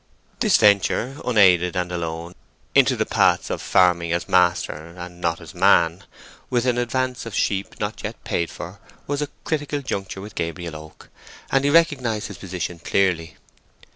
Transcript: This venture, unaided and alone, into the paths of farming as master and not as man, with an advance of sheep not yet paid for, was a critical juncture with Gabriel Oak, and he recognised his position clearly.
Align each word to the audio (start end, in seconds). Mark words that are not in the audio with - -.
This 0.39 0.57
venture, 0.57 1.21
unaided 1.23 1.75
and 1.75 1.91
alone, 1.91 2.33
into 2.73 2.95
the 2.95 3.05
paths 3.05 3.51
of 3.51 3.61
farming 3.61 4.11
as 4.13 4.27
master 4.27 4.95
and 4.97 5.21
not 5.21 5.39
as 5.39 5.53
man, 5.53 6.05
with 6.49 6.65
an 6.65 6.79
advance 6.79 7.27
of 7.27 7.35
sheep 7.35 7.79
not 7.79 8.01
yet 8.01 8.23
paid 8.23 8.49
for, 8.49 8.79
was 9.05 9.21
a 9.21 9.29
critical 9.43 9.83
juncture 9.83 10.19
with 10.19 10.33
Gabriel 10.33 10.75
Oak, 10.75 11.09
and 11.51 11.63
he 11.63 11.69
recognised 11.69 12.29
his 12.29 12.39
position 12.39 12.79
clearly. 12.79 13.35